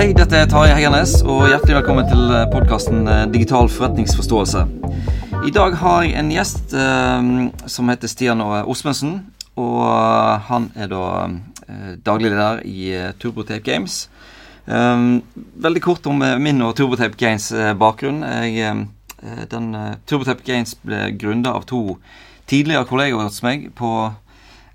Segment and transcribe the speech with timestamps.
[0.00, 3.02] Hei, dette er Tarjei Heggernes, og hjertelig velkommen til podkasten
[3.34, 4.62] Digital forretningsforståelse.
[5.44, 7.26] I dag har jeg en gjest eh,
[7.68, 9.18] som heter Stian Osmundsen.
[9.60, 9.82] Og
[10.46, 14.06] han er da eh, daglig leder i eh, Turbotape Games.
[14.64, 15.02] Eh,
[15.68, 18.22] veldig kort om min og Turbotape Games bakgrunn.
[18.48, 18.86] Jeg,
[19.52, 19.68] den,
[20.08, 21.98] Turbotape Games ble grunda av to
[22.48, 23.92] tidligere kollegaer hos meg på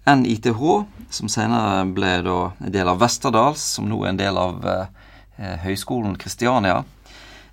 [0.06, 0.62] NITH,
[1.10, 5.05] som senere ble en del av Westerdals, som nå er en del av eh,
[5.38, 6.84] Høgskolen Kristiania.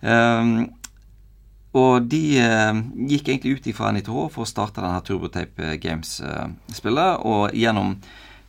[0.02, 0.70] Um,
[1.72, 7.14] og de eh, gikk egentlig ut fra NITH for å starte denne Turbotape Games-spillet.
[7.14, 7.94] Eh, og gjennom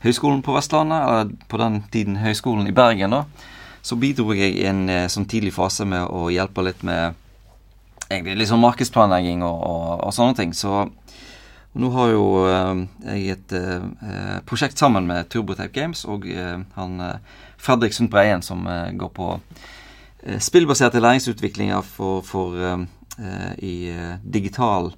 [0.03, 3.23] Høgskolen på Vestlandet, eller på den tiden Høgskolen i Bergen, da,
[3.83, 7.15] så bidro jeg i en eh, sånn tidlig fase med å hjelpe litt med
[8.11, 10.51] egentlig sånn markedsplanlegging og, og, og sånne ting.
[10.51, 10.83] Så
[11.79, 16.99] nå har jo eh, jeg et eh, prosjekt sammen med Turbotape Games og eh, han
[17.63, 18.65] Fredrik Sundt Breien som
[18.99, 19.29] går på
[20.39, 22.55] spillbaserte læringsutviklinger for, for
[23.59, 23.73] i
[24.23, 24.93] digital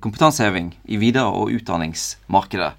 [0.00, 2.70] kompetanseheving i videre- og utdanningsmarkedet.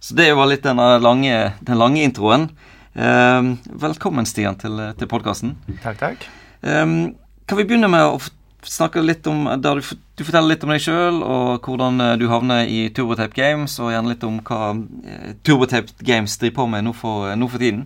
[0.00, 2.48] Så det var litt den lange, den lange introen.
[2.94, 5.56] velkommen, Stian, til, til podkasten.
[5.82, 6.28] Takk, takk.
[6.60, 8.20] kan vi begynne med å
[8.64, 12.26] snakke litt om der du, du forteller litt om deg sjøl, og hvordan eh, du
[12.30, 14.72] havner i Turbotape Games, og gjerne litt om hva
[15.04, 17.84] eh, Turbotape Games driver på med nå for, nå for tiden.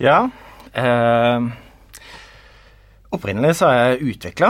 [0.00, 0.30] Ja.
[0.72, 1.48] Eh,
[3.12, 4.48] opprinnelig så er jeg utvikla,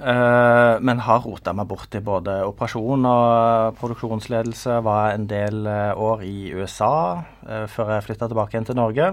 [0.00, 4.78] eh, men har rota meg bort i både operasjon og produksjonsledelse.
[4.86, 9.12] Var en del eh, år i USA eh, før jeg flytta tilbake igjen til Norge,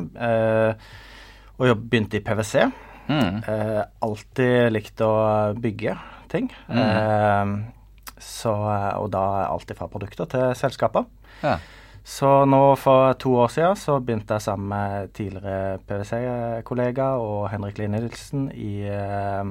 [1.55, 2.67] og begynte i PwC.
[3.11, 3.43] Mm.
[3.43, 5.13] Eh, alltid likt å
[5.59, 5.99] bygge
[6.31, 6.49] ting.
[6.71, 6.83] Mm.
[6.87, 8.55] Eh, så,
[8.95, 11.03] og da alltid fra produkter til selskaper.
[11.43, 11.59] Ja.
[12.05, 17.79] Så nå for to år siden så begynte jeg sammen med tidligere PwC-kollega og Henrik
[17.81, 19.41] Lie Nilsen i, uh,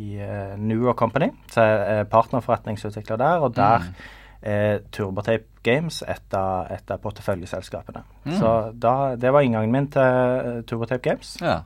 [0.00, 0.14] i
[0.56, 1.28] New York Company.
[1.52, 4.06] Så jeg er partnerforretningsutvikler der, og der mm.
[4.42, 8.06] er Turbotape Games et av, et av porteføljeselskapene.
[8.24, 8.38] Mm.
[8.40, 11.34] Så da, det var inngangen min til Turbotape Games.
[11.44, 11.58] Ja.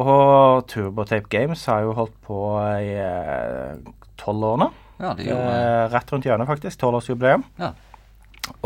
[0.00, 2.40] Og Turbotape Games har jo holdt på
[2.80, 3.76] i eh,
[4.20, 4.70] tolv år nå.
[5.00, 5.52] Ja, det gjorde...
[5.60, 6.80] eh, Rett rundt hjørnet, faktisk.
[6.80, 7.44] Tolvårsjubileum.
[7.60, 7.74] Ja.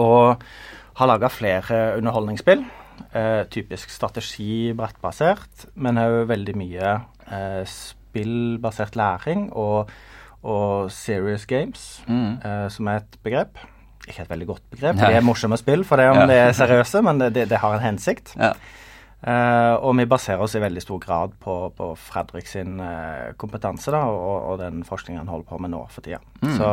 [0.00, 0.42] Og
[0.94, 2.64] har laga flere underholdningsspill.
[3.14, 6.92] Eh, typisk strategi, brettbasert, men òg veldig mye
[7.26, 9.90] eh, spillbasert læring og,
[10.46, 12.36] og serious games, mm.
[12.38, 13.58] eh, som er et begrep.
[14.06, 15.10] Ikke et veldig godt begrep, Nei.
[15.10, 16.26] Det er morsomme spill for det om ja.
[16.30, 18.34] det er seriøse, men det, det, det har en hensikt.
[18.38, 18.52] Ja.
[19.24, 23.88] Uh, og vi baserer oss i veldig stor grad på, på Fredrik sin uh, kompetanse
[23.94, 26.18] da, og, og, den forskningen han holder på med nå for tida.
[26.42, 26.50] Mm.
[26.58, 26.72] Så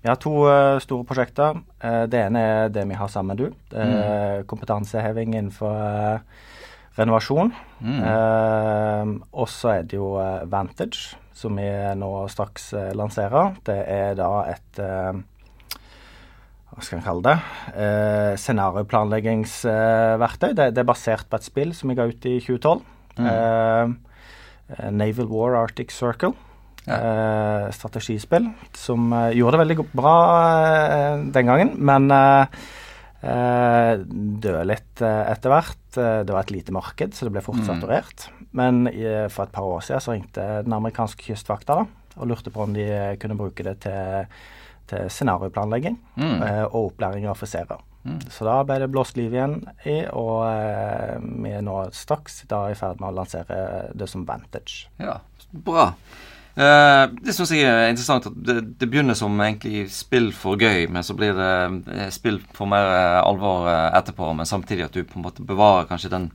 [0.00, 1.60] vi har to uh, store prosjekter.
[2.08, 3.58] det ene er det vi har sammen med du.
[3.76, 4.46] Mm.
[4.48, 6.22] Kompetanseheving innenfor
[6.96, 7.52] renovasjon.
[7.80, 9.20] Mm.
[9.32, 10.10] og så er det jo
[10.50, 13.54] Vantage, som vi nå straks lanserer.
[13.64, 14.80] Det er da et
[16.70, 17.38] hva skal en kalle det,
[17.74, 20.52] eh, scenarioplanleggingsverktøy.
[20.54, 22.80] Det, det, er basert på et spill som vi ga ut i 2012.
[23.18, 23.26] Mm.
[23.30, 23.86] Eh,
[24.94, 26.34] Naval War Arctic Circle.
[26.86, 26.96] Ja.
[26.96, 28.46] Eh, strategispill
[28.78, 30.14] som eh, gjorde det veldig bra
[30.48, 32.46] eh, den gangen, men eh,
[34.00, 35.76] døde litt etter hvert.
[35.92, 37.66] det var et lite marked, så det ble fort mm.
[37.66, 38.32] saturert.
[38.56, 38.88] Men
[39.28, 41.84] for et par år siden så ringte den amerikanske kystvakta da,
[42.16, 42.86] og lurte på om de
[43.20, 44.24] kunne bruke det til
[44.90, 46.42] til scenarioplanlegging mm.
[46.42, 47.80] eh, og opplæring av offiserer.
[48.02, 48.20] Mm.
[48.32, 52.64] Så da ble det blåst liv igjen i, og eh, vi er nå straks da
[52.70, 53.60] i ferd med å lansere
[53.94, 54.88] det som Vantage.
[55.02, 55.18] Ja,
[55.50, 55.90] bra.
[56.60, 60.88] Eh, det syns jeg er interessant at det, det, begynner som egentlig spill for gøy,
[60.90, 61.52] men så blir det
[61.94, 64.32] eh, spill for mer eh, alvor eh, etterpå.
[64.36, 66.32] Men samtidig at du på en måte bevarer kanskje den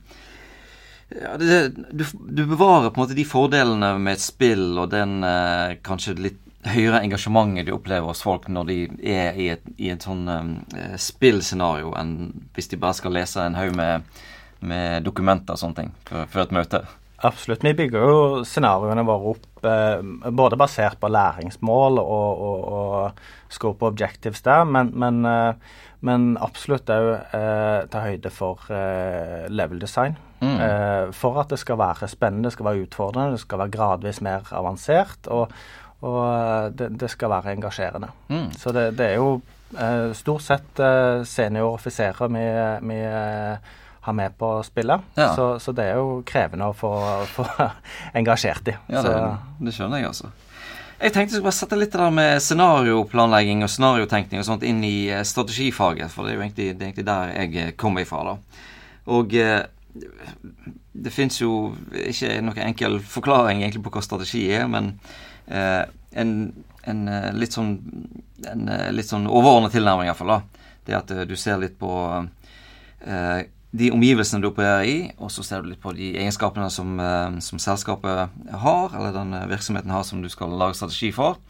[1.06, 1.58] ja, det,
[1.94, 5.20] du, du, bevarer på en måte de fordelene med et spill og den
[5.86, 6.40] kanskje litt
[6.70, 8.78] høyere engasjementet de opplever hos folk når de
[9.12, 10.52] er i et, i et sånn um,
[11.00, 14.06] spillscenario, enn hvis de bare skal lese en haug med,
[14.60, 16.82] med, dokumenter og sånne ting før, før, et møte.
[17.24, 17.64] Absolutt.
[17.64, 20.02] Vi bygger jo scenarioene våre opp eh,
[20.36, 26.92] både basert på læringsmål og, og, og scope objectives der, men, men, eh, men absolutt
[26.92, 30.18] òg eh, ta høyde for eh, level design.
[30.44, 30.58] Mm.
[30.60, 34.20] Eh, for at det skal være spennende, det skal være utfordrende, det skal være gradvis
[34.24, 35.24] mer avansert.
[35.32, 35.52] og
[36.04, 38.10] og eh, det, det skal være engasjerende.
[38.28, 38.48] Mm.
[38.58, 39.40] Så det, det, er jo
[39.78, 42.46] eh, stort sett eh, senioroffiserer vi,
[42.90, 43.74] vi eh,
[44.06, 45.00] har med på spillet.
[45.14, 45.34] Ja.
[45.36, 46.92] Så, så, det er jo krevende å få,
[47.36, 47.46] få
[48.14, 48.76] engasjert i.
[48.92, 49.14] Ja, det,
[49.60, 50.32] det, skjønner jeg, altså.
[50.96, 54.64] Jeg tenkte jeg skulle bare sette litt det der med scenarioplanlegging og scenariotenkning og sånt
[54.64, 58.04] inn i eh, strategifaget, for det er jo egentlig, det er egentlig der jeg kommer
[58.04, 58.22] ifra.
[58.30, 58.62] da.
[59.16, 59.32] Og
[60.96, 66.30] det fins jo ikke noen enkel forklaring egentlig på hva strategi er, men eh, en,
[66.82, 67.76] en, eh, litt sånn
[68.46, 70.40] en eh, litt sånn overordnet tilnærming, iallfall.
[70.86, 71.90] Det at du ser litt på
[73.06, 73.38] eh,
[73.76, 77.38] de omgivelsene du opererer i, og så ser du litt på de egenskapene som, eh,
[77.44, 81.40] som selskapet har, eller den virksomheten har som du skal lage strategi for.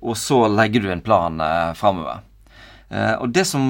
[0.00, 2.22] Og så legger du en plan eh, framover.
[2.88, 3.68] Eh, og det som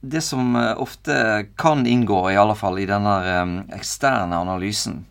[0.00, 5.04] det som eh, ofte kan inngå, i alle fall i denne eh, eksterne analysen,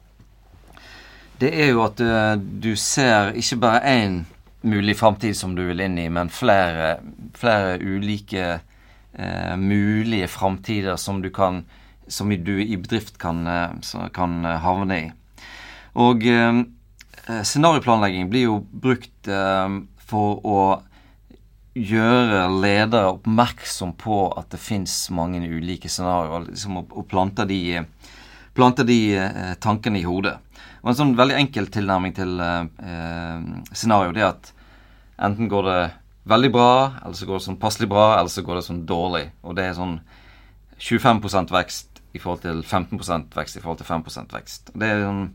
[1.42, 4.22] det er jo at eh, du ser ikke bare én
[4.66, 6.96] mulig framtid som du vil inn i, men flere,
[7.38, 11.64] flere ulike eh, mulige framtider som du kan
[12.08, 13.48] som du i bedrift kan,
[14.14, 15.06] kan havne i.
[15.98, 16.60] Og eh,
[17.26, 20.60] scenarioplanlegging blir jo brukt eh, for å
[21.76, 27.82] gjøre ledere oppmerksom på at det fins mange ulike scenarioer, liksom og, å plante de,
[28.56, 30.38] plante de eh, tankene i hodet.
[30.86, 34.52] Og En sånn veldig enkel tilnærming til eh, scenario det er at
[35.26, 35.80] enten går det
[36.30, 39.24] veldig bra, eller så går det sånn passelig bra, eller så går det sånn dårlig.
[39.42, 39.96] Og det er sånn
[40.78, 44.06] 25% vekst i forhold til 15% vekst i forhold til 5
[44.36, 44.72] vekst.
[44.76, 45.26] Og, sånn,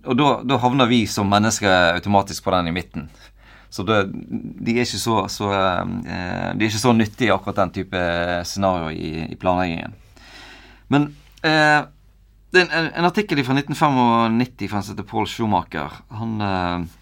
[0.00, 3.08] og da, da havner vi som mennesker automatisk på den i midten.
[3.74, 7.74] Så det, de, er ikke så, så, eh, de er ikke så nyttige, akkurat den
[7.74, 8.02] type
[8.48, 9.96] scenario i, i planleggingen.
[10.94, 11.08] Men
[11.42, 11.82] eh,
[12.54, 16.02] det er en, en, artikkel fra 1995 fra heter Paul Schumacher.
[16.20, 17.00] Han, eh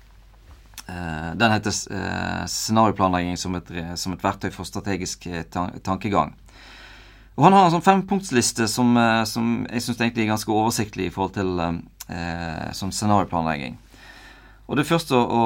[1.38, 6.34] den heter eh, 'Scenarioplanlegging som et, som et verktøy for strategisk tankegang'.
[7.36, 11.32] Og Han har en sånn fempunktsliste som, som jeg syns er ganske oversiktlig i forhold
[11.38, 13.78] til eh, sånn scenarioplanlegging.
[14.68, 15.42] Og det er først å, å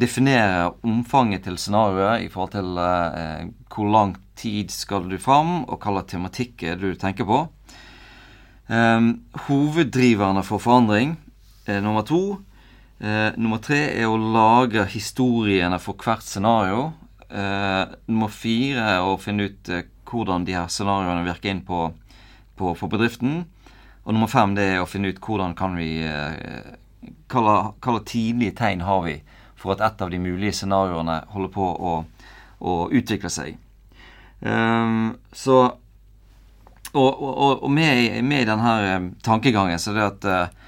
[0.00, 5.78] definere omfanget til scenarioet i forhold til eh, hvor lang tid skal du fram, og
[5.78, 7.42] hva slags tematikk du tenker på.
[8.68, 11.16] Um, hoveddriverne for forandring
[11.66, 12.38] er nummer to.
[13.02, 16.92] Uh, nummer tre er å lage historiene for hvert scenario.
[17.26, 19.72] Uh, nummer fire er å finne ut
[20.08, 21.88] hvordan de her scenarioene virker inn på,
[22.60, 23.42] på, på bedriften.
[24.04, 25.94] Og nummer fem det er å finne ut hvordan kan vi
[27.32, 29.16] hva tidlige tegn har vi
[29.56, 31.92] for at et av de mulige scenarioene holder på å,
[32.60, 33.58] å utvikle seg.
[34.42, 35.78] Um, så
[36.92, 40.58] Og, og, og med, med, denne eh, tankegangen så er det at uh,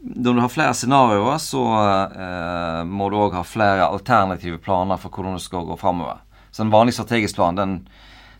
[0.00, 5.12] når du har flere scenarioer, så uh, må du òg ha flere alternative planer for
[5.12, 6.24] hvordan du skal gå framover.
[6.50, 7.76] Så en vanlig strategisk plan den,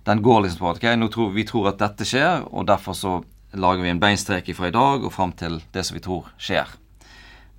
[0.08, 3.18] den går liksom på at okay, tror, vi tror at dette skjer, og derfor så
[3.52, 6.68] lager vi en beinstrek fra i dag og fram til det som vi tror skjer.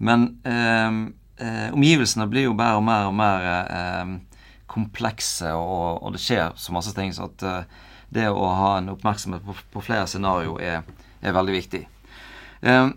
[0.03, 4.13] Men ehm, eh, omgivelsene blir jo bare og mer og mer eh,
[4.69, 7.13] komplekse, og, og, det skjer så masse ting.
[7.13, 7.81] Så at eh,
[8.13, 10.83] det å ha en oppmerksomhet på, på flere scenarioer er,
[11.21, 11.81] er, veldig viktig.
[12.61, 12.93] Ehm,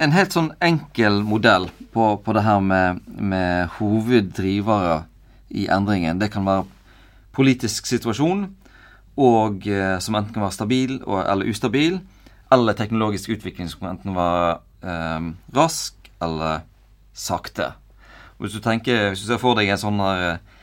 [0.00, 5.02] en helt sånn enkel modell på, på det her med, med hoveddrivere
[5.50, 6.64] i endringen, det kan være
[7.36, 8.46] politisk situasjon,
[9.20, 11.98] og eh, som enten kan være stabil og, eller ustabil,
[12.50, 16.64] eller teknologisk utvikling som kan enten være eh, rask eller
[17.12, 17.72] sakte.
[18.40, 20.60] Hvis du tenker, hvis du ser for deg en sånn her eh,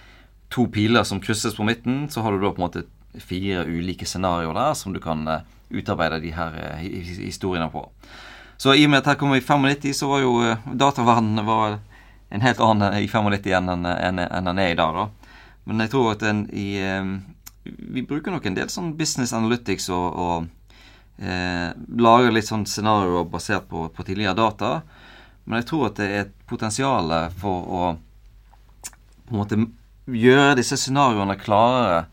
[0.54, 2.88] to piler som krysses på midten, så har du da på en måte
[3.24, 6.82] fire ulike scenarioer der som du kan uh, utarbeide de her uh,
[7.24, 7.86] historiene på.
[8.58, 11.80] Så i og med at her kommer i 95, så var jo uh, dataverdenen var
[12.30, 14.96] en helt annen i 95 enn den en, en, en er i dag.
[14.96, 15.34] da.
[15.68, 16.80] Men jeg tror at en, i,
[17.64, 20.48] vi bruker nok en del sånn business analytics og, og
[21.98, 24.74] lager litt sånn scenarioer basert på, på tidligere data.
[25.46, 27.82] Men jeg tror at det er et potensial for å
[29.28, 29.60] på en måte
[30.08, 32.06] gjøre disse scenarioene klarere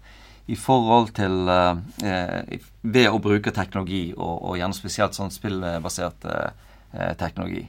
[0.46, 7.14] i forhold til eh, Ved å bruke teknologi, og, og gjerne spesielt sånn spillbasert eh,
[7.20, 7.64] teknologi.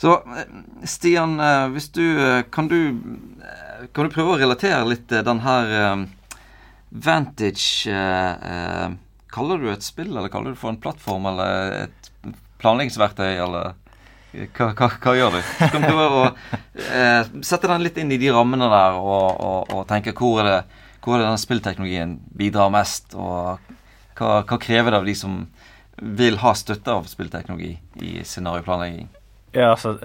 [0.00, 0.54] Så eh,
[0.88, 3.00] Stian, eh, hvis du eh, kan, du
[3.92, 6.06] kan du prøve å relatere litt den her
[6.90, 7.88] Vantage
[9.30, 12.08] Kaller du et spill, eller kaller du det for en plattform, eller et
[12.60, 13.76] planleggingsverktøy, eller
[14.30, 15.40] hva, hva, hva, gjør du?
[15.72, 16.24] Kan Du prøve å
[16.94, 20.48] eh, sette den litt inn i de rammene der og, og, og tenke hvor er
[20.48, 20.58] det
[21.00, 23.60] hvor er det denne spillteknologien bidrar mest, og
[24.18, 25.40] hva, hva, krever det av de som
[26.00, 27.72] vil ha støtte av spillteknologi
[28.04, 29.08] i scenarioplanlegging?
[29.50, 29.96] Ja, altså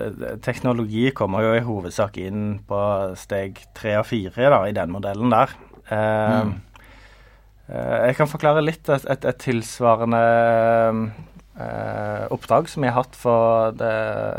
[0.42, 2.80] Teknologi kommer jo i hovedsak inn på
[3.20, 5.54] steg tre og fire da, i den modellen der.
[5.86, 6.54] Eh, mm.
[7.70, 10.24] eh, jeg kan forklare litt et, et, et tilsvarende
[11.60, 13.96] eh, oppdrag som jeg har hatt for det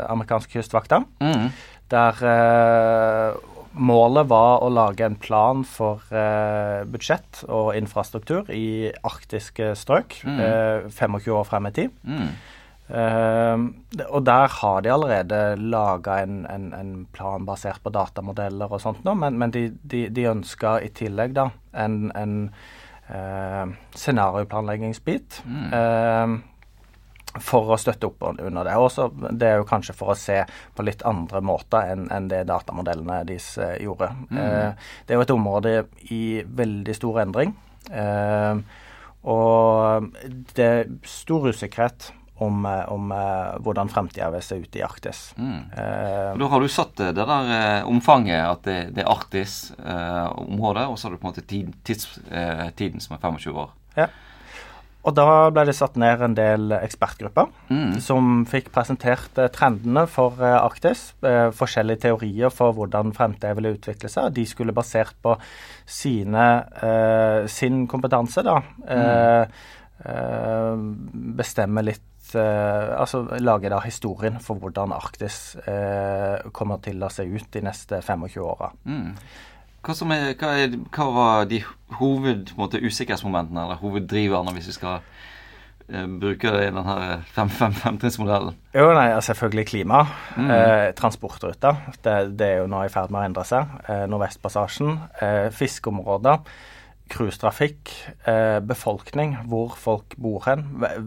[0.09, 1.05] amerikanske kystvakta.
[1.23, 1.47] Mm.
[1.93, 3.39] Der eh,
[3.77, 10.39] målet var å lage en plan for eh, budsjett og infrastruktur i arktiske strøk mm.
[10.43, 11.97] eh, 25 år frem i tid.
[12.03, 12.29] Mm.
[12.87, 13.59] Uh,
[14.15, 19.01] og der har de allerede laga en, en, en, plan basert på datamodeller og sånt
[19.03, 22.37] nå, men, men de, de, de ønska i tillegg da en, en
[23.95, 25.41] scenarioplanleggingsbit.
[25.47, 26.39] Mm
[27.43, 28.75] for å støtte opp under det.
[28.79, 30.41] Også, det er jo kanskje for å se
[30.75, 34.11] på litt andre måter enn, en det datamodellene deres eh, gjorde.
[34.29, 34.41] Mm.
[34.43, 35.73] Eh, det er jo et område
[36.13, 37.55] i veldig stor endring.
[37.91, 38.61] Eh,
[39.27, 40.13] og
[40.55, 45.21] det er stor usikkerhet om, eh, om uh, hvordan fremtida vil se ut i Arktis.
[45.37, 45.71] Mm.
[45.73, 51.07] Eh, da har du satt det der omfanget at det, det er Arktis-området, og så
[51.07, 52.19] har du på en måte tid, tids,
[52.77, 53.73] tiden som er 25 år.
[53.97, 54.09] Ja.
[55.07, 57.93] Og da ble det satt ned en del ekspertgrupper mm.
[58.03, 61.13] som fikk presentert eh, trendene for eh, Arktis.
[61.23, 64.33] Eh, forskjellige teorier for hvordan fremtiden ville utvikle seg.
[64.35, 65.37] De skulle basert på
[65.87, 66.47] sine,
[67.47, 69.53] sin kompetanse, da, mm.
[71.39, 75.55] bestemme litt altså lage da historien for hvordan Arktis
[76.51, 78.73] kommer til å se ut de neste 25 åra.
[78.83, 79.15] Mm.
[79.85, 81.61] Hva, er, hva, er, hva, var de
[81.99, 88.57] hoved, måte, usikkerhetsmomentene, eller hoveddriverne, hvis vi skal uh, bruke det i denne femtrinnsmodellen?
[88.75, 90.05] Jo, nei, Selvfølgelig klima.
[90.35, 90.49] Mm.
[90.53, 91.83] Eh, transportruter.
[92.01, 93.77] Det, det, er jo nå i ferd med å endre seg.
[93.87, 94.97] Eh, Nordvestpassasjen.
[95.21, 96.43] Eh, fiskeområder
[97.11, 97.91] cruisetrafikk,
[98.29, 100.65] eh, befolkning, hvor folk bor hen,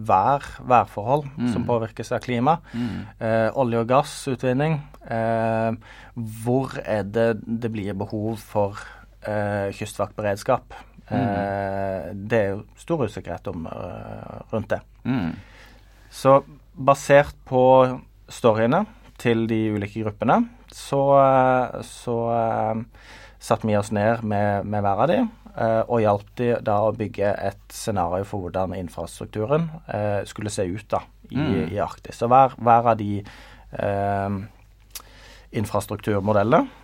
[0.08, 1.48] vær, værforhold mm.
[1.54, 2.94] som påvirkes av klima, mm.
[3.20, 4.80] eh, olje- og gassutvinning.
[5.10, 5.72] Eh,
[6.44, 8.80] hvor er det det blir behov for
[9.26, 10.76] eh, kystvaktberedskap?
[11.10, 12.28] Mm.
[12.30, 14.78] det er jo stor usikkerhet om, eh, rundt det.
[15.02, 15.32] Mm.
[16.10, 16.36] Så
[16.78, 17.62] basert på
[18.30, 18.84] storyene
[19.18, 20.38] til de ulike gruppene,
[20.70, 22.16] så, eh, så
[23.40, 25.20] satte vi oss ned med, med hver av de
[25.88, 30.86] og hjalp de da å bygge et scenario for hvordan infrastrukturen uh, skulle se ut
[30.92, 31.72] da i, mm.
[31.74, 32.20] i Arktis.
[32.20, 33.22] Så hver, hver av de
[33.78, 34.38] uh,
[35.50, 36.78] infrastrukturmodellene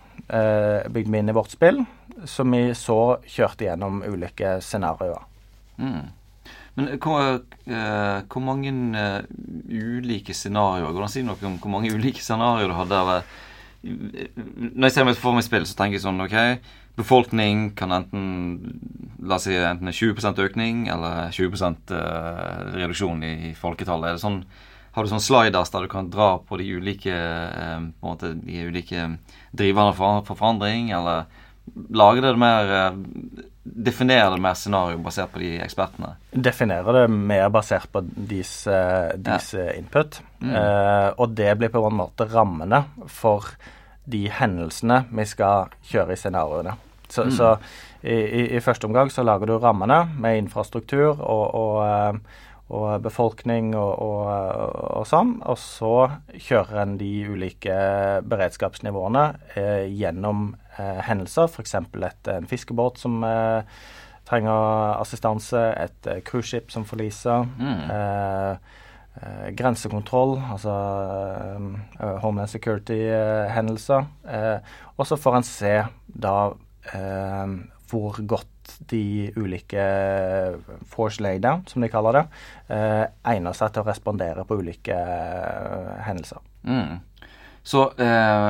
[0.89, 1.83] bygde vi inn i vårt spill,
[2.25, 5.21] som vi så kjørte gjennom ulike scenarioer.
[5.77, 6.07] Mm.
[6.77, 7.43] Men hvor,
[8.25, 8.73] hvor mange
[9.69, 13.21] ulike scenarioer Går det an å si noe om hvor mange ulike scenarioer du hadde?
[13.87, 16.37] Når jeg ser meg for meg spill, så tenker jeg sånn OK
[16.97, 18.23] befolkning kan enten
[19.27, 24.11] La oss si enten 20% økning eller 20 uh, reduksjon i, folketallet.
[24.11, 24.37] Er det sånn,
[24.95, 28.31] har du sånn sliders der du kan dra på de ulike, uh, på en måte,
[28.39, 29.09] de ulike
[29.57, 31.27] driverne for, for forandring, eller
[31.91, 36.13] lage det mer uh, Definere det mer scenario basert på de ekspertene?
[36.31, 38.53] Definere det mer basert på deres,
[39.19, 39.73] deres ja.
[39.75, 40.21] input.
[40.39, 40.53] Mm.
[41.19, 42.79] og det blir på en måte rammene
[43.11, 43.43] for
[44.07, 46.77] de hendelsene vi skal kjøre i scenarioene.
[47.07, 47.31] Så, mm.
[47.31, 47.53] så
[48.01, 53.71] i, i, første omgang så lager du rammene med infrastruktur og, og, eh, og befolkning
[53.79, 55.37] og, og, sånn.
[55.47, 55.93] Og så
[56.35, 57.77] kjører en de ulike
[58.27, 61.77] beredskapsnivåene eh, gjennom eh, hendelser, f.eks.
[61.79, 63.79] en fiskebåt som eh,
[64.27, 67.47] trenger assistanse, et eh, cruiseskip som forliser.
[67.55, 67.87] Mm.
[67.95, 68.83] Eh,
[69.57, 70.75] grensekontroll, altså
[71.99, 74.05] eh, Homeland Security-hendelser.
[74.29, 75.73] Eh, og så får en se
[76.07, 76.37] da
[76.93, 77.57] eh,
[77.87, 78.53] hvor godt
[78.91, 79.83] de ulike
[80.91, 82.25] force laydown, som de kaller det,
[82.75, 86.43] eh, egner seg til å respondere på ulike eh, hendelser.
[86.67, 86.99] Mm.
[87.67, 88.49] Så eh,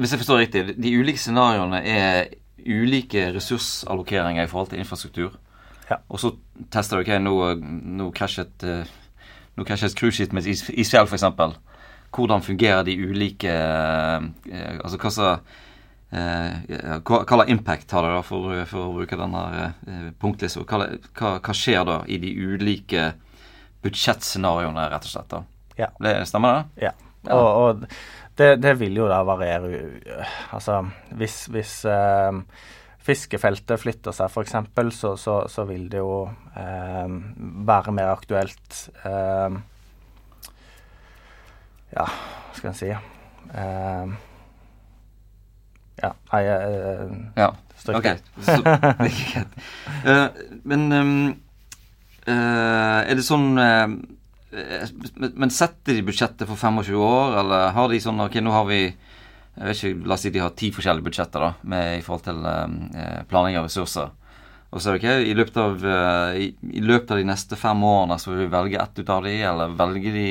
[0.00, 5.36] hvis jeg forstår riktig, de ulike scenarioene er ulike ressursallokeringer i forhold til infrastruktur.
[5.90, 6.00] Ja.
[6.08, 6.34] Og så
[6.72, 7.36] tester du ok, nå,
[7.98, 8.64] nå krasjet
[9.60, 11.58] nå kanskje et cruiseskip med et isfjell, f.eks.
[12.10, 15.58] Hvordan fungerer de ulike Altså hva slags
[16.10, 20.64] Eh, hva, slags impact har det, da, for, for å bruke denne eh, punktlista?
[20.66, 23.12] Hva, hva, hva, skjer da i de ulike
[23.84, 25.30] budsjettscenarioene, rett og slett?
[25.30, 25.44] da?
[25.78, 25.90] Ja.
[26.02, 26.88] Det, stemmer det?
[26.88, 26.92] Ja.
[27.28, 27.36] ja.
[27.36, 27.86] Og, og
[28.40, 29.84] det, det, vil jo da variere
[30.50, 30.80] Altså,
[31.20, 32.42] hvis, hvis eh,
[33.00, 34.56] fiskefeltet flytter seg, f.eks.,
[34.96, 36.24] så, så, så vil det jo
[36.56, 37.12] eh,
[37.68, 39.60] være mer aktuelt eh,
[41.90, 44.18] Ja, hva skal en si eh,
[46.00, 46.14] ja.
[46.32, 47.50] Nei, uh, ja.
[47.92, 48.06] Ok.
[48.44, 48.56] Så,
[50.06, 50.26] uh,
[50.68, 51.12] men um,
[52.28, 58.24] uh, er det sånn Men setter de budsjettet for 25 år, eller har de sånn
[58.24, 58.82] Ok, nå har vi
[59.58, 62.40] ikke, La oss si de har ti forskjellige budsjetter da, med, i forhold til
[63.30, 64.12] planlegging av ressurser.
[64.70, 65.84] Og så er det ikke, i løpet, av,
[66.38, 69.26] i, i løpet av de neste fem årene så vil vi velge ett ut av
[69.26, 70.26] de, eller velger de,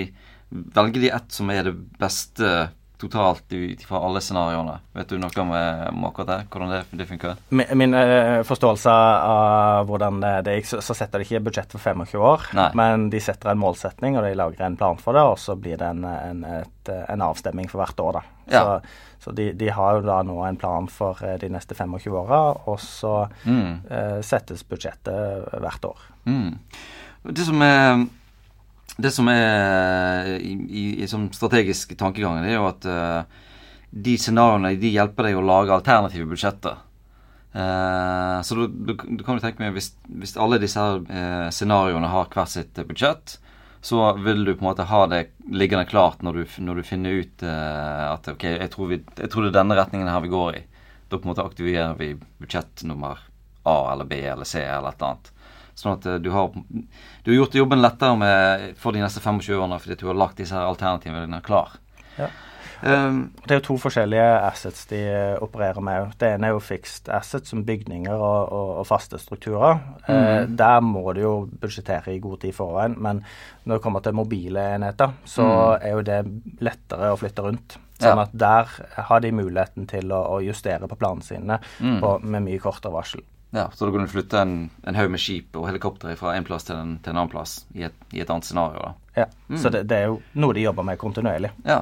[0.77, 4.73] velger de ett som er det beste totalt ut fra alle scenarioene.
[4.91, 5.51] Vet du noe om,
[5.93, 6.39] om akkurat det?
[6.51, 7.37] Hvordan det, det funker?
[7.55, 11.79] Min, min uh, forståelse av hvordan det gikk, så, så setter de ikke budsjett for
[11.79, 12.67] 25 år, Nei.
[12.75, 15.79] men de setter en målsetning og de lager en plan for det, og så blir
[15.79, 18.19] det en, en, et, en avstemning for hvert år.
[18.19, 18.25] da.
[18.51, 18.65] Ja.
[18.65, 22.39] Så, så de, de, har jo da nå en plan for de neste 25 åra,
[22.71, 23.73] og så mm.
[23.91, 26.05] eh, settes budsjettet hvert år.
[26.29, 26.55] Mm.
[27.35, 28.07] Det som er
[28.99, 33.47] det som er i, i, i som strategisk tankegang, det er jo at uh,
[33.89, 36.81] de scenarioene de hjelper deg å lage alternative budsjetter.
[37.55, 41.47] Uh, så du, du, du, kan jo tenke meg hvis, hvis alle disse her, uh,
[41.53, 43.37] scenarioene har hvert sitt budsjett,
[43.81, 47.21] så vil du på en måte ha det liggende klart når du, når du finner
[47.23, 50.57] ut at ok, jeg tror, vi, jeg tror, det er denne retningen her vi går
[50.57, 50.61] i.
[51.07, 53.21] Da på en måte aktiverer vi budsjett nummer
[53.63, 55.31] A eller B eller C eller et eller annet.
[55.79, 59.79] Sånn at du har, du har gjort jobben lettere med, for de neste 25 årene
[59.79, 61.77] fordi du har lagt disse her alternativene klar.
[62.17, 62.27] Ja.
[62.81, 65.01] Um, det er jo to forskjellige assets de
[65.43, 66.13] opererer med.
[66.21, 69.81] Det ene er jo fixed assets, som bygninger og, og, og faste strukturer.
[70.07, 70.13] Mm.
[70.15, 72.95] Eh, der må du jo budsjettere i god tid forveien.
[73.01, 73.23] Men
[73.65, 75.87] når det kommer til mobile enheter, så mm.
[75.89, 76.21] er jo det
[76.65, 77.79] lettere å flytte rundt.
[77.99, 78.23] Sånn ja.
[78.23, 78.69] at der
[79.09, 81.99] har de muligheten til å, å justere på planene sine mm.
[81.99, 83.25] på, med mye kortere varsel.
[83.51, 86.45] Ja, Så da kan du flytte en, en haug med skip og helikoptre fra en
[86.45, 88.83] plass til en, til en annen plass i et, i et, annet scenario.
[88.83, 89.23] da.
[89.23, 89.57] Ja.
[89.57, 91.49] Så det, det, er jo noe de jobber med kontinuerlig.
[91.65, 91.81] Ja.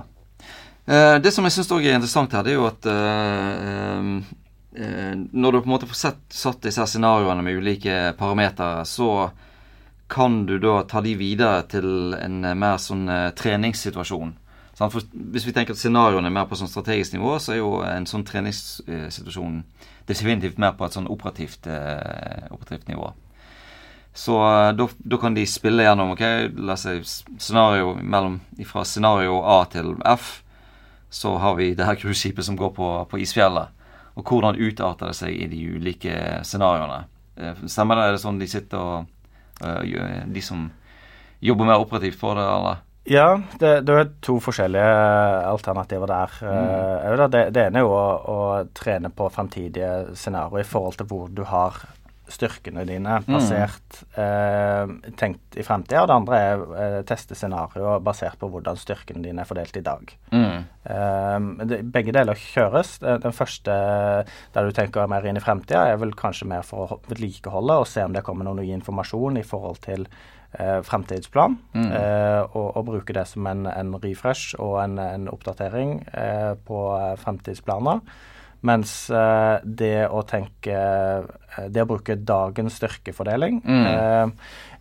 [0.88, 4.12] Eh, det som jeg syns er interessant her, det er jo at eh,
[4.79, 9.27] eh, når du på en måte får sett, satt disse scenarioene med ulike parametere, så
[10.08, 13.03] kan du da ta de videre til en mer sånn
[13.36, 14.32] treningssituasjon.
[14.77, 17.74] For hvis vi tenker at scenarioene er mer på sånn strategisk nivå, så er jo
[17.84, 19.60] en sånn treningssituasjon
[20.08, 23.12] definitivt mer på et sånn operativt, operativt nivå.
[24.15, 24.39] Så
[24.72, 26.24] da kan de spille gjennom ok,
[26.56, 27.01] la oss si
[27.50, 28.39] scenario mellom,
[28.70, 30.38] fra scenario A til F.
[31.10, 33.74] Så har vi det her cruiseskipet som går på, på isfjellet.
[34.18, 37.06] Og hvordan utarter det seg i de ulike scenarioene.
[37.38, 38.08] Eh, stemmer det?
[38.08, 39.06] Er det sånn de sitter og
[39.62, 40.68] uh, De som
[41.40, 42.84] jobber mer operativt for det, eller?
[43.08, 44.88] Ja, det, det, er to forskjellige
[45.48, 46.34] alternativer der.
[46.44, 47.22] Mm.
[47.31, 48.40] Det, det, ene er jo å, å
[48.75, 51.77] trene på fremtidige scenarioer i forhold til hvor du har
[52.31, 54.22] styrkene dine basert mm.
[54.24, 56.03] eh, tenkt i fremtida.
[56.03, 59.85] Og det andre er eh, teste scenarioer basert på hvordan styrkene dine er fordelt i
[59.85, 60.13] dag.
[60.33, 60.66] Mm.
[60.94, 62.98] Eh, begge deler kjøres.
[63.01, 63.77] Den første
[64.55, 67.87] der du tenker mer inn i fremtida, er vel kanskje mer for å vedlikeholde og
[67.90, 70.07] se om det kommer noe ny informasjon i forhold til
[70.59, 71.92] eh, fremtidsplan, mm.
[71.92, 76.81] eh, og, og, bruke det som en, en refresh og en, en oppdatering eh, på
[76.98, 78.03] eh, fremtidsplaner.
[78.68, 84.34] Mens eh, det å tenke eh, Det å bruke dagens styrkefordeling mm.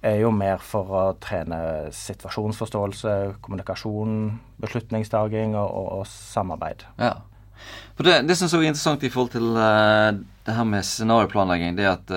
[0.02, 1.58] er jo mer for å trene
[1.94, 4.18] situasjonsforståelse, kommunikasjon,
[4.60, 6.84] beslutningstaking og, og, og samarbeid.
[7.00, 7.14] Ja.
[7.96, 12.12] For Det, det som er interessant i forhold til det her med scenarioplanlegging, det at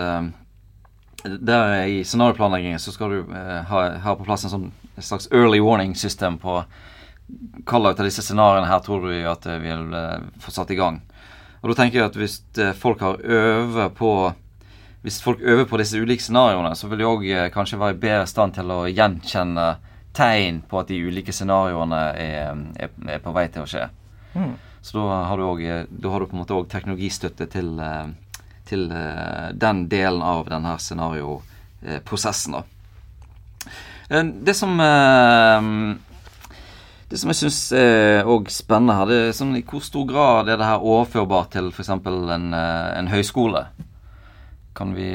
[1.24, 5.30] der I scenarioplanleggingen så skal du eh, ha, ha, på plass en sånn et slags
[5.32, 6.62] early warning system på
[7.30, 11.02] hvilke av disse scenarioene her tror du at vi vil eh, få satt i gang.
[11.62, 14.14] Og da tenker jeg at hvis eh, folk har øver på
[15.00, 18.02] hvis folk øver på disse ulike scenarioene, så vil de òg eh, kanskje være i
[18.02, 19.68] bedre stand til å gjenkjenne
[20.16, 23.86] tegn på at de ulike scenarioene er, er, er på vei til å skje.
[24.34, 24.58] Mm.
[24.84, 28.12] Så da har, du også, da har du på en måte òg teknologistøtte til eh,
[28.70, 32.60] til eh, den delen av denne scenarioprosessen.
[34.10, 35.70] Eh, det som eh,
[37.10, 40.50] det som jeg syns er òg spennende her, det er sånn i hvor stor grad
[40.50, 41.90] er det her overførbart til f.eks.
[41.90, 43.66] En, en høyskole?
[44.78, 45.10] Kan, vi,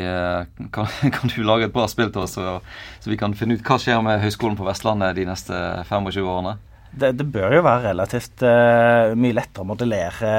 [0.75, 2.59] kan, kan, du lage et bra spill til oss, så,
[2.99, 6.57] så, vi kan finne ut hva skjer med Høgskolen på Vestlandet de neste 25 årene?
[6.95, 10.35] Det, det bør jo være relativt uh, mye lettere å modellere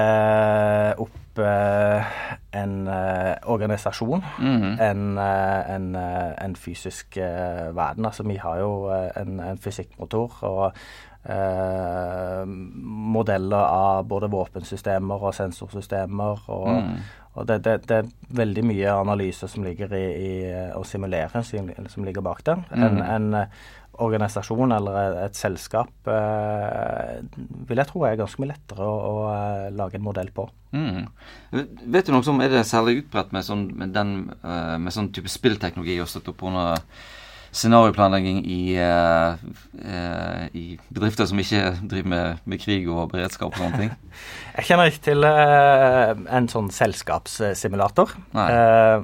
[1.04, 2.14] opp uh,
[2.56, 4.78] en uh, organisasjon mm -hmm.
[4.82, 8.06] enn uh, en, en, fysisk verden.
[8.06, 10.72] Altså, vi har jo en, en fysikkmotor og
[13.16, 16.44] modeller av både våpensystemer og sensorsystemer.
[16.54, 16.92] og, mm.
[17.34, 20.34] og det, det, det, er veldig mye analyse som ligger i, i
[20.78, 22.86] å simulere, som ligger bak den Mm.
[22.86, 23.02] En,
[23.34, 23.50] en
[24.04, 27.20] organisasjon eller et selskap eh,
[27.70, 30.48] vil jeg tro er ganske mye lettere å, å eh, lage en modell på.
[30.76, 31.06] Mm.
[31.94, 35.14] Vet du noe som er det særlig utbredt med sånn, med den, uh, med sånn
[35.16, 36.82] type spillteknologi og støtte opp under
[37.56, 39.36] scenarioplanlegging i, uh,
[40.52, 43.94] i, bedrifter som ikke driver med, med, krig og beredskap og sånne ting?
[44.58, 48.14] Jeg kjenner ikke til en sånn selskapssimulator,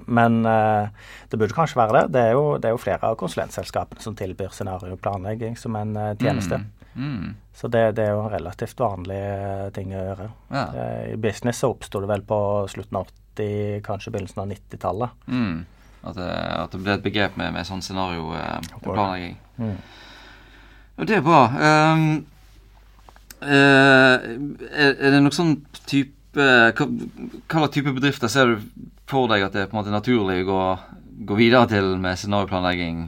[0.08, 2.04] men det burde kanskje være det.
[2.16, 6.62] Det er jo, det er jo flere av konsulentselskapene som tilbyr scenarioplanlegging som en tjeneste.
[6.62, 6.70] Mm.
[6.96, 7.36] Mm.
[7.54, 10.30] Så det, det, er jo en relativt vanlig eh, ting å gjøre.
[10.52, 10.64] Ja.
[10.76, 12.40] Eh, I business så oppsto det vel på
[12.72, 15.22] slutten av 80, kanskje begynnelsen av 90-tallet.
[15.28, 15.62] Mm.
[16.02, 19.36] At, det, at, det, ble et begrep med, med sånn scenarioplanlegging.
[19.38, 19.76] Eh, mm.
[20.98, 21.42] Og det er bra.
[21.94, 22.08] Um,
[23.46, 25.54] uh, er, er, det noen sånn
[25.86, 26.88] type hva,
[27.52, 28.68] hva type bedrifter ser du
[29.12, 30.60] for deg at det er på en måte naturlig å gå,
[31.28, 33.02] gå videre til med scenarioplanlegging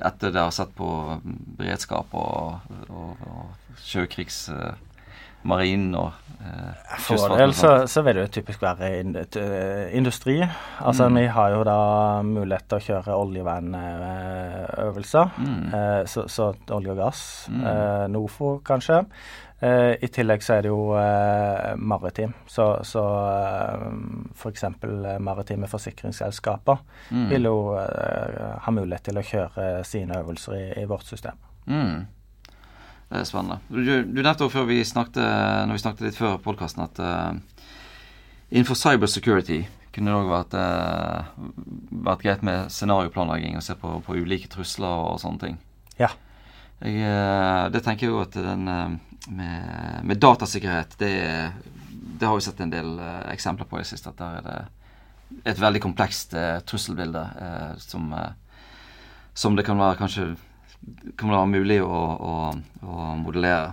[0.00, 0.88] etter det har sett på
[1.58, 4.46] beredskap og, og, og sjøkrigs...
[4.54, 4.72] Uh,
[5.48, 10.36] marinen og eh, For del så, så, vil det jo typisk være eh, industri.
[10.80, 11.14] Altså mm.
[11.18, 11.78] Vi har jo da
[12.26, 15.26] mulighet til å kjøre oljevernøvelser.
[15.38, 15.64] Mm.
[15.78, 16.44] Eh, så, så,
[16.76, 17.20] olje og gass.
[17.50, 17.62] Mm.
[17.72, 18.96] Eh, NOFO, kanskje.
[19.62, 22.32] Eh, I tillegg så er det jo eh, maritim.
[22.46, 23.02] Så, så
[24.34, 24.64] f.eks.
[24.80, 26.76] For maritime forsikringsselskaper
[27.10, 27.28] mm.
[27.30, 31.36] vil jo ha mulighet til å kjøre sine øvelser i, i vårt system.
[31.66, 32.06] Mm.
[33.12, 33.58] Det er spennende.
[33.68, 33.76] Du,
[34.08, 35.20] du nevnte også før vi snakket,
[35.68, 37.66] når vi snakket litt før podkasten, at uh,
[38.48, 39.58] innenfor cybersecurity
[39.92, 41.50] kunne det òg vært, uh,
[42.06, 45.58] vært greit med scenarioplanlegging og se på, på, ulike trusler og sånne ting.
[45.98, 46.08] Ja.
[46.80, 51.12] Jeg, uh, det tenker jeg jo at den med, med datasikkerhet, det,
[51.92, 52.94] det, har vi sett en del
[53.28, 54.08] eksempler på i det siste.
[54.08, 56.32] At der er det et veldig komplekst
[56.68, 57.22] trusselbilde
[57.80, 58.08] som,
[59.36, 60.26] som det kan være kanskje
[61.16, 62.34] kan det være mulig å, å,
[62.82, 63.72] å modellere?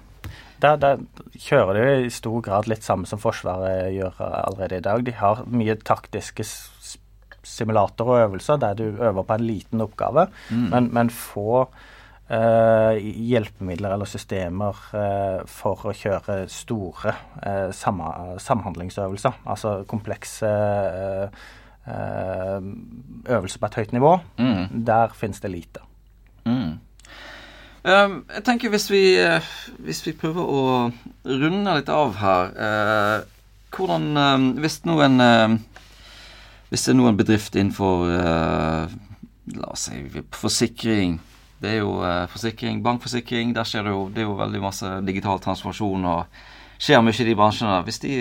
[0.60, 1.04] Der, der,
[1.40, 5.06] kjører de i stor grad litt samme som Forsvaret gjør allerede i dag.
[5.08, 6.44] De har mye taktiske
[7.48, 10.68] simulatorer og øvelser der du øver på en liten oppgave, mm.
[10.74, 11.64] men, men, få
[12.28, 18.04] eh, hjelpemidler eller systemer eh, for å kjøre store eh, sam
[18.44, 19.44] samhandlingsøvelser.
[19.48, 20.52] Altså komplekse
[21.90, 24.18] øvelser på et høyt nivå.
[24.38, 24.84] Mm.
[24.86, 25.89] Der finnes det lite.
[27.80, 29.46] Um, jeg tenker hvis vi, uh,
[29.80, 30.64] hvis vi prøver å
[31.24, 33.22] runde litt av her uh,
[33.72, 35.16] Hvordan uh, Hvis noen
[36.68, 38.04] Hvis det er noen bedrift innenfor
[39.56, 40.04] La oss si
[40.36, 41.22] forsikring
[41.64, 41.96] Det er jo
[42.34, 43.56] forsikring, bankforsikring.
[43.56, 46.40] Der skjer det jo, det er jo veldig masse digital transformasjon og
[46.80, 47.82] skjer mye i de bransjene.
[47.88, 48.14] Hvis de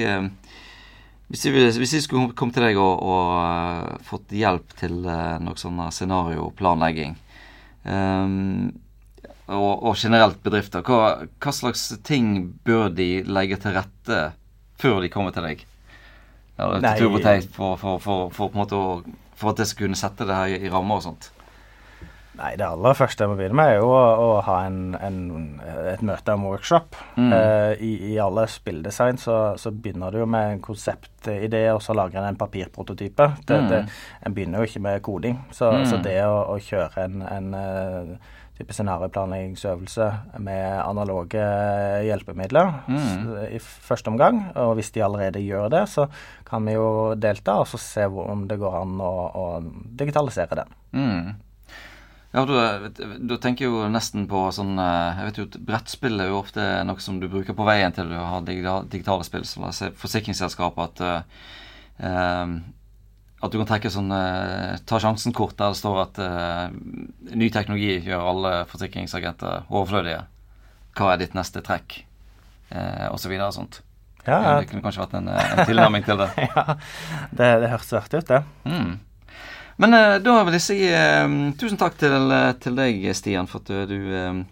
[1.28, 5.82] hvis de, hvis de, skulle komme til deg og, og fått hjelp til noe sånn
[5.92, 7.18] scenarioplanlegging
[7.84, 8.72] um,
[9.48, 14.20] og, og generelt bedrifter, hva, hva, slags ting bør de legge til rette
[14.78, 15.64] før de kommer til deg?
[16.58, 17.14] Ja, til
[17.54, 19.00] for, for, for, for, på en måte å,
[19.38, 21.30] for at det skal kunne sette det her i, rammer og sånt?
[22.38, 25.16] Nei, Det aller første jeg må begynne med, er jo å, å ha en, en,
[25.90, 26.94] et møte, om workshop.
[27.16, 27.32] Mm.
[27.34, 31.96] Eh, i, i, alle spilldesign så, så, begynner du jo med en konseptidé, og så
[31.98, 33.26] lager en en papirprototype.
[33.42, 33.68] Det, mm.
[33.72, 33.80] det,
[34.26, 35.40] en begynner jo ikke med koding.
[35.50, 35.86] Så, mm.
[35.90, 40.06] så det å, å, kjøre en, en uh, type scenarioplanleggingsøvelse
[40.42, 41.42] med analoge
[42.08, 43.26] hjelpemidler mm.
[43.54, 44.40] i første omgang.
[44.58, 46.08] Og hvis de allerede gjør det, så
[46.48, 49.44] kan vi jo delta og så se om det går an å, å
[50.00, 50.74] digitalisere den.
[50.98, 51.36] Mm.
[52.34, 56.42] Ja, du, tenker jo nesten på sånn eh, Jeg vet jo at brettspill er jo
[56.42, 59.46] ofte noe som du bruker på veien til du har digitale spill.
[59.48, 61.24] Så la oss si forsikringsselskapet at
[62.04, 62.58] uh,
[63.38, 66.64] at du kan trekke sånn uh, ta sjansen-kort der det står at uh,
[67.38, 70.24] ny teknologi gjør alle forsikringsagenter overflødige.
[70.98, 72.00] Hva er ditt neste trekk?
[72.72, 73.80] Uh, og så videre og sånt.
[74.24, 74.56] Ja, ja.
[74.58, 76.32] Det kunne kanskje vært en, en tilnærming til det.
[76.48, 76.64] ja,
[77.30, 78.42] det, det hørtes artig ut, det.
[78.66, 78.98] Mm.
[79.78, 80.80] Men uh, da vil jeg si
[81.62, 84.44] tusen takk til, til, deg, Stian, for at du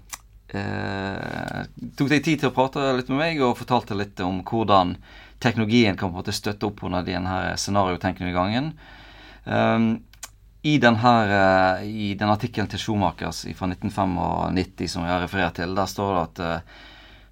[1.98, 4.94] tok deg tid til å prate litt med meg og fortalte litt om hvordan
[5.38, 8.72] teknologien kan på en måte støtte opp under denne scenariotenkningen.
[9.44, 9.88] Um,
[10.62, 15.76] i, denne, uh, I den artikkelen til Schumacher fra 1995 som jeg har referert til,
[15.76, 16.82] der står det at uh,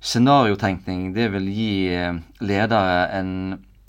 [0.04, 3.34] scenariotenkning det vil gi uh, ledere en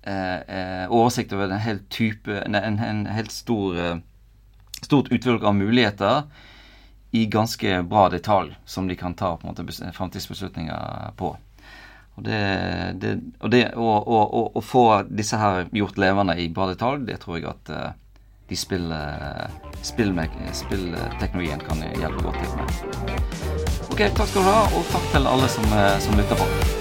[0.07, 4.01] uh, oversikt over en helt type en, en helt stor,
[4.81, 6.23] stort utvalg av muligheter
[7.15, 11.35] i ganske bra detalj som de kan ta på en måte framtidsbeslutninger på.
[12.15, 12.39] Og det,
[13.01, 13.11] det,
[13.43, 17.19] og det å, å, å, å, få disse her gjort levende i bra detalj, det
[17.23, 17.89] tror jeg at uh,
[18.47, 18.93] de spill,
[19.83, 23.19] spillteknologien kan hjelpe godt til med.
[23.89, 26.74] Ok, takk skal du ha, og takk til alle som, eh, som lytter på.